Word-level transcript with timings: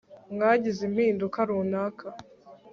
Mwagize 0.33 0.79
impinduka 0.89 1.39
runaka 1.49 2.07